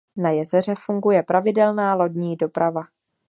[0.17, 2.81] Na jezeře funguje pravidelná lodní doprava.